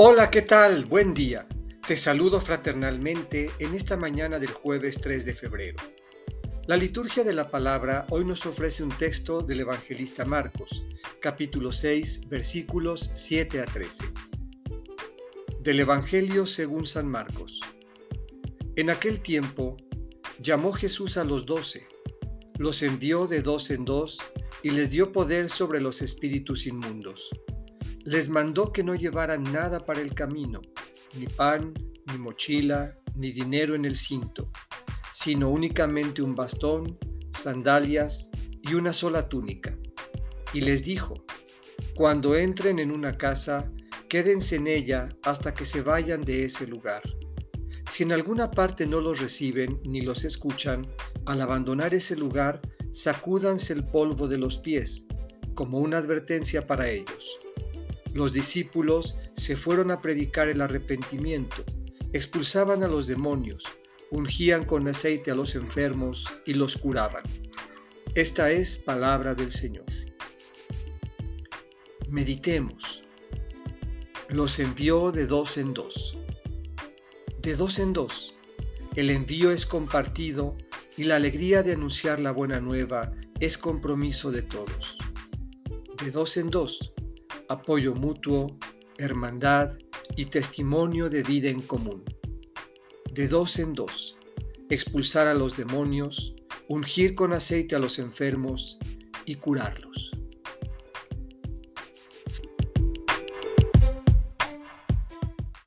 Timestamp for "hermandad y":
88.98-90.26